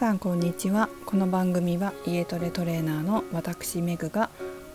[0.00, 0.88] さんこんにちは。
[1.04, 4.30] この番組は家トレトレーナーの私メグが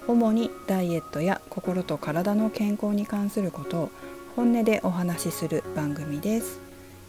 [0.08, 3.92] 主にダイエットや心と体の健康に関することを
[4.36, 6.60] 本音でお話しする番組です。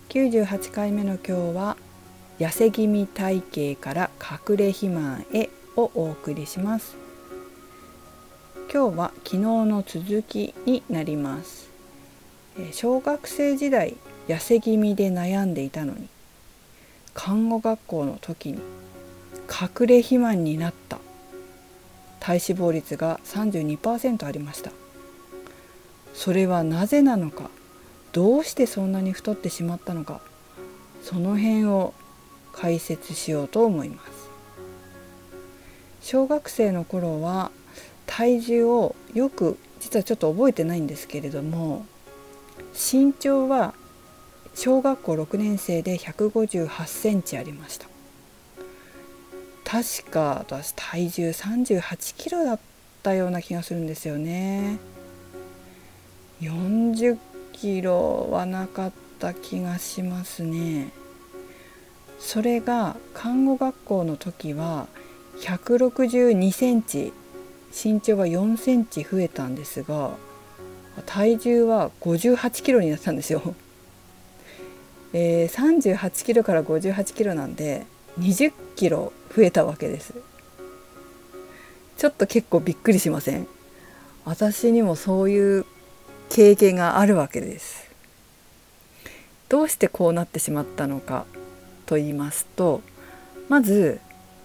[0.09, 1.77] 98回目の今日は
[2.39, 3.43] 痩せ気味体
[3.77, 6.97] 型から隠れ肥満へをお送りします。
[8.73, 11.69] 今日は昨日の続きになります。
[12.73, 13.95] 小学生時代
[14.27, 16.09] 痩せ気味で悩んでいたのに
[17.17, 18.61] 看護学校の時に
[19.49, 20.99] 隠れ肥満になった。
[22.21, 24.71] 体脂肪率が32%ありました。
[26.13, 27.51] それはなぜなのか。
[28.13, 30.21] どうしてそんなに太ってしまったのか。
[31.03, 31.95] その辺を
[32.53, 34.11] 解説しようと思います。
[36.03, 37.51] 小学生の頃は
[38.05, 41.87] 体重をよく実はちょっと覚えてないんですけれども
[42.73, 43.75] 身長は
[44.57, 47.87] 小学校6年生で158センチありました。
[49.65, 52.61] 確か私体重38キロだっ
[53.03, 54.79] たような気がするんですよね。
[56.41, 57.19] 40
[57.53, 60.91] キロはなかった気がしますね。
[62.19, 64.87] それが看護学校の時は
[65.41, 67.13] 162センチ
[67.73, 70.13] 身長が4センチ増えたんですが
[71.05, 73.55] 体重は58キロになったんですよ。
[75.13, 77.87] えー、38キロから58キロなんで
[78.19, 80.15] 20キロ増えたわけです。
[81.97, 83.47] ちょっと結構びっくりしません？
[84.25, 85.65] 私にもそういう
[86.29, 87.87] 経験があるわけです。
[89.49, 91.25] どうしてこうなってしまったのか
[91.87, 92.83] と言いますと
[93.49, 94.01] まず、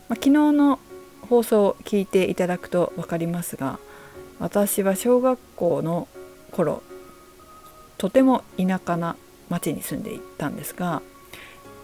[0.08, 0.80] まあ、昨日の
[1.28, 3.80] 放送を聞いていただくと分かりますが
[4.39, 6.08] 私は小学校の
[6.52, 6.84] 頃
[7.98, 9.16] とても田舎な
[9.52, 11.02] 町に住んでいたんですが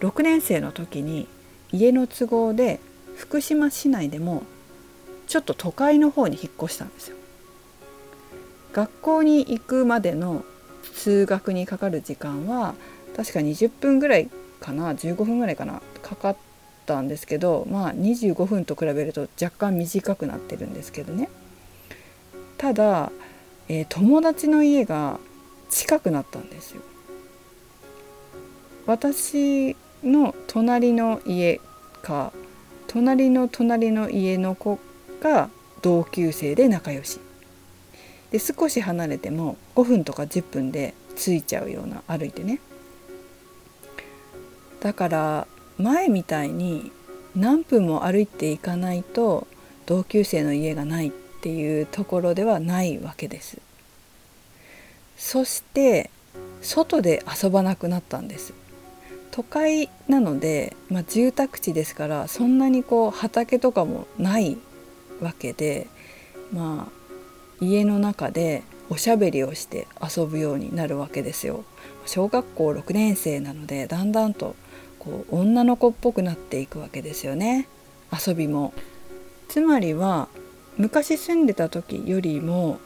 [0.00, 1.28] 6年生の時に
[1.70, 2.80] 家の都合で
[3.16, 4.42] 福島市内でも
[5.26, 7.16] ちょっと都会の方に引っ越したんですよ。
[8.72, 10.44] 学校に行くまでの
[10.94, 12.74] 通学にかかる時間は
[13.16, 14.30] 確か20分ぐらい
[14.60, 16.36] かな15分ぐらいかなかかっ
[16.86, 21.28] たんですけどまあ25分と比べると若干短くなってるんですけどね
[22.56, 23.10] ただ、
[23.68, 25.18] えー、友達の家が
[25.70, 26.82] 近くなったんですよ
[28.88, 31.60] 私の隣の家
[32.00, 32.32] か
[32.86, 34.78] 隣の隣の家の子
[35.20, 35.50] が
[35.82, 37.20] 同級生で仲良し。
[38.30, 42.60] で少し離れても5分とか10分で着いちゃうような歩いてね。
[44.80, 45.46] だから
[45.76, 46.90] 前みたいに
[47.36, 49.46] 何分も歩いていかないと
[49.84, 51.10] 同級生の家がないっ
[51.42, 53.58] ていうところではないわけです。
[55.18, 56.08] そして
[56.62, 58.54] 外で遊ばなくなったんです。
[59.30, 64.58] 都会なので、まあ、住宅地ですからそんなにこう畑とかもない
[65.20, 65.86] わけで
[66.52, 71.64] まあ家の中でおしゃべりをして遊ぶようになるわけですよ。
[72.06, 74.56] 小学校6年生なのでだんだんと
[74.98, 77.68] こう女の子っぽくなっていくわけですよね
[78.12, 78.72] 遊びも。
[79.48, 80.28] つまりは
[80.76, 82.78] 昔住んでた時よりも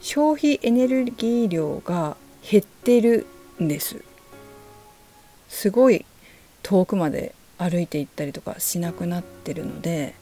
[0.00, 2.16] 消費エネルギー量が
[2.48, 3.26] 減ってる
[3.60, 4.02] んです
[5.48, 6.04] すごい
[6.62, 10.14] 遠くまで歩いて行ったりとかしなくなってるので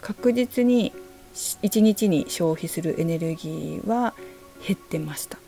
[0.00, 0.92] 確実に
[1.34, 4.14] 1日に消費するエネルギーは
[4.66, 5.38] 減ってました。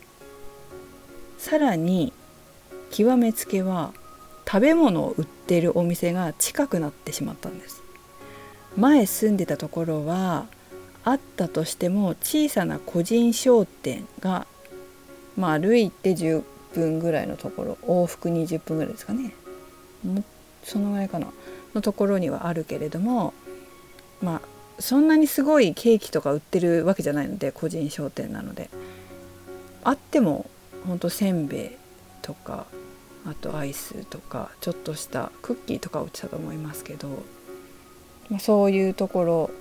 [1.37, 2.13] さらに
[2.89, 3.93] 極めつけは
[4.47, 7.83] 食べ物を売ってるお店が近くなってしまったんです。
[8.77, 10.45] 前住んでたところは
[11.03, 14.47] あったとしても小さな個人商店が、
[15.35, 19.33] まあ、歩いて10分ぐらいのところ往復20分ぐらいですかね。
[20.63, 21.27] そのぐらいかな。
[21.75, 23.33] のところにはあるけれども
[24.21, 24.41] まあ
[24.79, 28.69] そんなにすごいケーキとか売ってるわけじゃないので個人商店なので。
[29.85, 30.49] あっても
[30.87, 31.69] ほんとせんべい
[32.21, 32.65] とか
[33.25, 37.23] あとアイスとかちょっとしたクッキーとか売ってたと思いますけど
[38.29, 39.51] まそういうところ。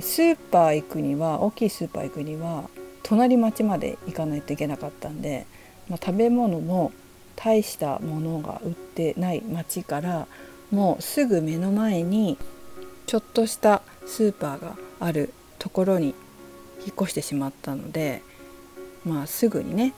[0.00, 2.70] スーパー行くには大きいスーパー行くには
[3.02, 5.46] 隣町まで行かないといけなかったんで
[5.88, 6.92] まあ、食べ物も
[7.36, 10.26] 大したものが売ってない町から
[10.70, 12.38] もうすぐ目の前に
[13.06, 16.14] ちょっとしたスーパーがあるところに
[16.80, 18.22] 引っ越してしまったので
[19.04, 19.92] まあすぐにね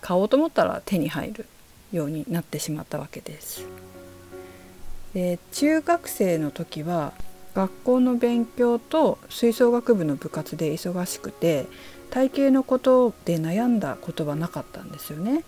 [0.00, 1.46] 買おうと思ったら手に入る
[1.92, 3.66] ようになってしまったわけです。
[5.14, 7.12] で中学生の時は
[7.56, 11.66] 学校の勉強と吹奏楽部の部活で忙しくて
[12.10, 15.42] 体型のことで悩んだことはなかったんですよね。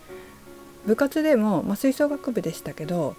[0.86, 3.14] 部活でも、まあ、吹奏楽部でしたけど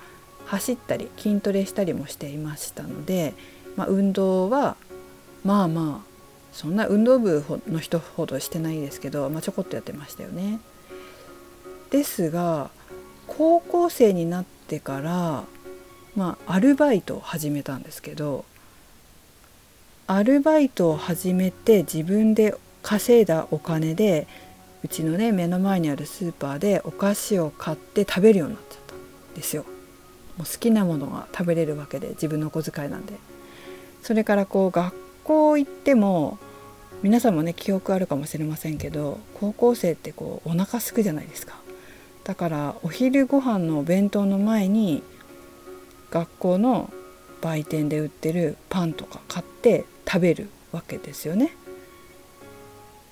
[0.48, 3.36] 走ったり筋トレしたりもしていましたので、
[3.76, 4.76] まあ、運動は
[5.44, 6.10] まあまあ
[6.52, 10.60] そんな運動部の人ほどしてないですけど、まあ、ちょこっとやってましたよね。
[11.92, 12.72] ですが
[13.28, 15.44] 高校生になってから、
[16.16, 18.46] まあ、アルバイトを始めたんですけど
[20.12, 24.26] アルバイトを始めて自分で稼いだお金で
[24.84, 29.66] うちのね目の前にあるスーパーでお菓子を買って食べるようになっちゃったんですよ。
[30.36, 33.14] もう好きなものが食べれるわけで自分の小遣いなんで。
[34.02, 36.40] それからこう学校行っても
[37.04, 41.54] 皆さんもね記憶あるかもしれませんけど高校生ってこうお腹すくじゃないですか。
[42.24, 45.04] だからお昼ご飯のお弁当の前に
[46.10, 46.92] 学校の
[47.42, 51.52] 売店で売ってるパンとか買って食べるわけですよね。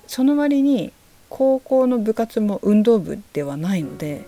[0.08, 0.92] その割に
[1.28, 4.26] 高校の部活も運動部ではないので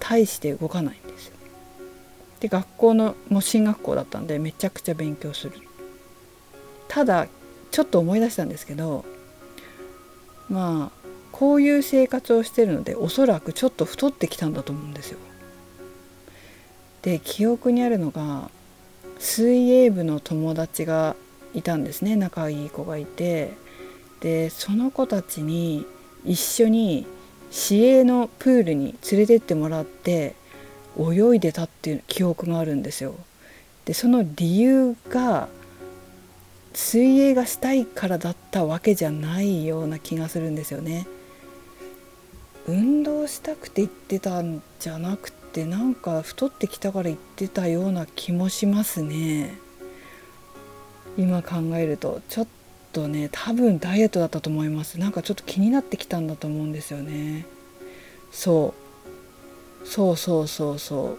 [0.00, 1.36] 大して動かないんですよ。
[2.40, 5.52] で学校のもう進学校だったんでめちゃくちゃ勉強する。
[6.88, 7.28] ただ
[7.70, 9.04] ちょっと思い出したんですけど
[10.48, 15.18] まあこういう生活をしてるのでおそらくちょっと太ってきたんだと思うんですよ。
[17.02, 18.50] で記憶にあるのが
[19.18, 21.14] 水泳部の友達が
[21.54, 23.54] いたんですね仲いい子がいて
[24.20, 25.86] でその子たちに
[26.24, 27.06] 一緒に
[27.50, 30.34] 市営のプールに連れてってもらって
[30.98, 33.14] 泳いでたっていう記憶があるんですよ。
[33.84, 35.48] でその理由が
[36.72, 41.06] 水泳がしたいからだったわけじゃないような気がするんですよね。
[42.68, 49.58] 運動したくて行ってたんじゃなくてなんか太ってきたから行ってたような気もしますね。
[51.16, 52.46] 今考えるとちょっ
[52.92, 54.98] とね多分ダイエットだったと思います。
[54.98, 57.46] なんかちょっと気になってきたんだと思うんですよね。
[58.30, 58.74] そ
[59.82, 59.86] う。
[59.86, 61.18] そうそうそうそ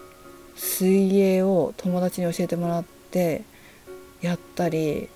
[0.56, 3.42] 水泳を友達に教えてもらって
[4.20, 5.08] やったり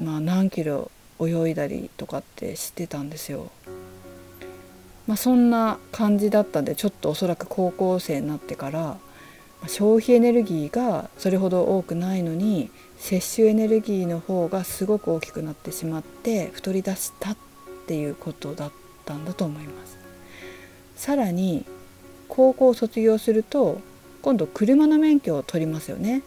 [0.00, 0.90] まあ何キロ
[1.20, 3.50] 泳いだりとかってしてたんですよ。
[5.06, 8.96] まあ、そんな感じだったんでちょっとおそらく高校生になってから
[9.66, 17.36] 消費エネルギーがそれほど多くないのに摂取エネルギーの方がすごく大きくなってしまって太り出したっ
[17.86, 18.72] ていうことだっ
[19.04, 19.98] たんだと思います。
[20.96, 21.64] さらに
[22.28, 23.80] 高校を卒業すると
[24.22, 26.22] 今度車の免許を取りますよね。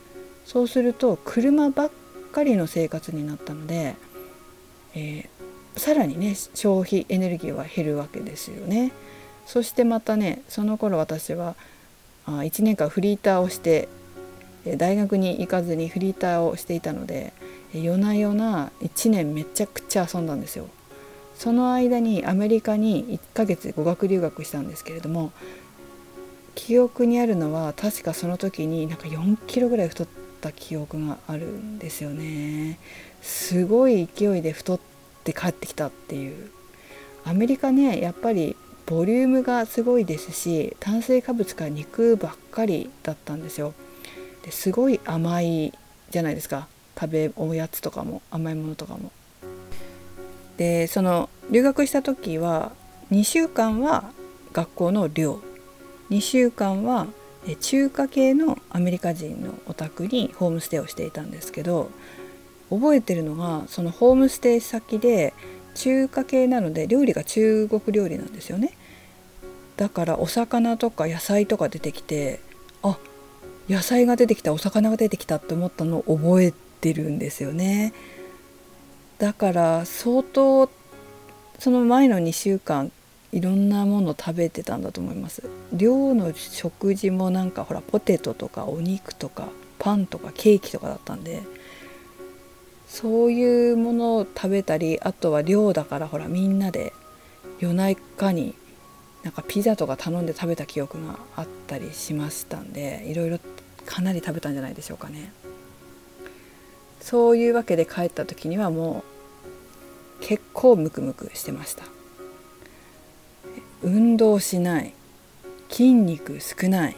[0.46, 1.92] そうすると車ばっ
[2.32, 3.96] かりの生活になったので、
[4.96, 8.92] えー、さらにね消費エネルギーは減るわけですよね。
[9.46, 11.56] そしてまたねその頃私は
[12.25, 13.90] あ1年間フリーターをして
[14.78, 17.34] 大学に行かずにフリーターをしていたので
[17.74, 20.68] 夜な夜な1年めちゃくちゃ遊んだんですよ。
[21.36, 25.31] その間にアメリカに1ヶ月語学留学したんですけれども
[26.54, 30.08] 記憶にあるのは確かその時になんか4キロぐらい太っ
[30.40, 32.78] た記憶があるんですよね。
[33.22, 34.80] すごい勢いで太っ
[35.24, 36.52] て帰ってきたっていう
[37.25, 38.56] アメリカねやっぱり
[38.86, 43.74] ボリュームがすごいですし炭水化物から肉ばっかりだったんですよ。
[44.44, 45.74] ですごい甘い
[46.10, 46.68] じゃないですか。
[47.00, 49.12] 食べおやつとかも甘いものとかも。
[50.58, 52.72] でその留学した時は
[53.12, 54.12] 2週間は
[54.52, 55.40] 学校の寮。
[56.10, 57.08] 2週間は
[57.60, 61.90] 中華系のアメリカ人のお宅にホームステイをしていたんですけど
[62.70, 65.34] 覚えてるのがそのホームステイ先で
[65.75, 68.72] 中華系なので料理が中国料理なんですよね。
[69.77, 72.39] だからお魚とか野菜とか出てきて
[72.84, 72.98] あ
[73.70, 77.94] 野菜が出てきたお魚が出てきたって思ったのを覚えてるんですよね。
[79.18, 80.70] だから相当
[81.60, 82.92] その前の2週間
[83.32, 85.44] いろんなもの食べてたんだと思います。
[85.72, 89.48] 寮の食事もなんかほらポテトとかお肉とか
[89.80, 91.42] パンとかケーキとかだったんで
[92.94, 96.94] そういうものを食べたりあとは寮だからほらみんなで
[97.58, 98.54] 夜中に
[99.24, 103.40] なんかピザとか頼んで食べた記憶があったりしましたんでいろいろ
[103.88, 105.34] かなり食べたんじゃないでしょうかね。
[107.02, 109.04] そういうわけで帰った時にはも
[110.22, 111.86] う結構ムクムクしてました。
[113.82, 114.94] 運動しない
[115.68, 116.96] 筋肉少ない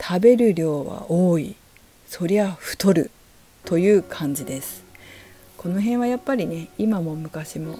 [0.00, 1.54] 食べる量は多い
[2.06, 3.10] そりゃ太る
[3.66, 4.81] という感じです
[5.62, 7.78] この辺はやっぱりね今も昔も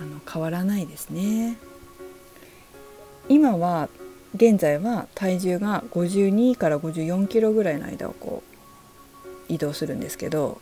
[0.00, 1.56] あの変わらないですね。
[3.28, 3.88] 今は
[4.34, 8.42] 現在は体重が52から54キロぐらいの間をこ
[9.48, 10.60] う移動するんですけど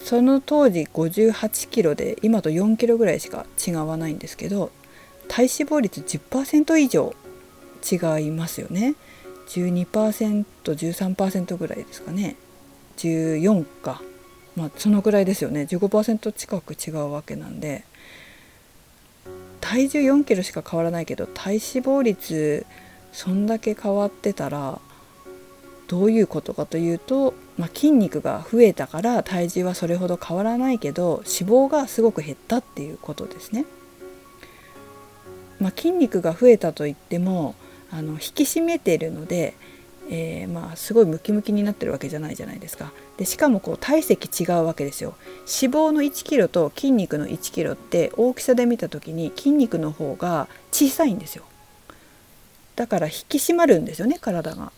[0.00, 4.72] その当時58キロで今と4キロぐらいしか違わないんですけど
[5.28, 7.14] 体脂肪率10%以上
[7.90, 8.94] 違いますよね。
[9.48, 12.36] 12%13% ぐらいですかね。
[12.96, 14.00] 14か。
[14.56, 17.84] まあそのぐらいですよね15%近く違うわけなんで
[19.60, 22.66] 体重4キロしか変わらないけど体脂肪率
[23.12, 24.80] そんだけ変わってたら
[25.86, 33.66] どういうことかというと、まあ、筋肉が増えたから体重はそれほど変わらないけど脂肪がすごく減ったっていうことですね。
[35.60, 37.54] まあ、筋肉が増えたといっても
[37.90, 39.54] あの引き締めているので、
[40.10, 42.92] えー、まあすごいムキムキになってるわけじゃないじゃないですか。
[43.16, 45.14] でしかもこう体積違うわけですよ。
[45.40, 51.44] 脂肪の1キロと筋肉の1キロって大きさで見た時に筋肉の方が小さいんですよ。
[52.76, 54.72] だから引き締まるんですよね体が。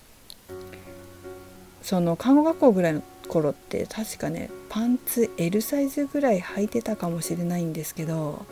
[1.82, 8.44] その看護学校ぐらいの頃って確かねパンツ L サイズぐらい履いてたかもしれないんですけど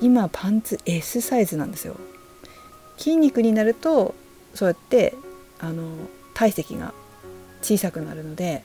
[0.00, 1.96] 今パンツ S サイズなんですよ。
[2.96, 4.14] 筋肉になると
[4.54, 5.14] そうやって
[5.58, 5.88] あの
[6.34, 6.94] 体積が
[7.62, 8.62] 小さくなるので、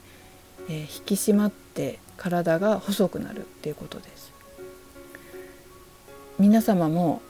[0.69, 4.33] えー、引き締まって体が細くなるっていうことです。
[6.39, 7.21] 皆様も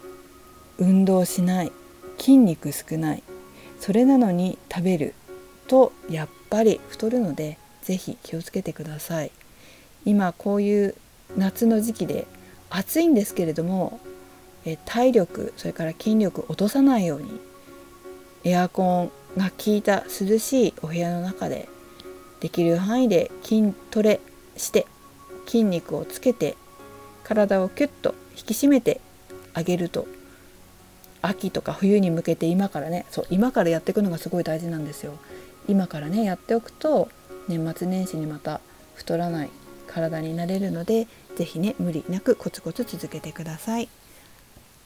[0.78, 1.72] 運動しない
[2.18, 3.24] 筋肉少ない
[3.80, 5.14] それなのに食べる
[5.68, 9.32] とやっぱり太るので是非気をつけてください
[10.06, 10.96] 今こういう
[11.38, 12.28] 夏の時期で
[12.70, 14.00] 暑いんですけれども
[14.86, 17.40] 体力それから筋力落とさないように
[18.46, 21.68] エアコンが効いた涼しいお部屋の中で
[22.40, 24.20] できる範囲で筋トレ
[24.58, 24.86] して
[25.46, 26.56] 筋肉をつけて
[27.24, 29.00] 体をキュッと引き締めて
[29.54, 30.08] あげると
[31.22, 35.14] 秋とか冬に向けて今からねそう今からやっていくのがすごい大事なんですよ。
[35.70, 37.08] 今からねやっておくと
[37.48, 38.60] 年末年始にまた
[38.96, 39.50] 太らない
[39.88, 43.88] 体になれるので是非ね無理なくコツコツ続けてください。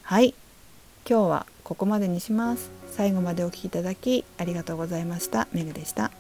[0.04, 0.36] はい
[1.10, 2.70] 今日はここまでにします。
[2.92, 5.48] 最後までお聴きいただきありがとうございました。
[5.54, 6.12] めぐでした。